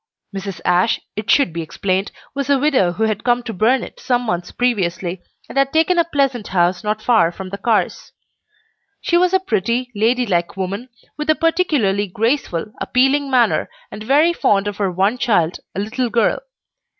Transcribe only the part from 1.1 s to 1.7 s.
it should be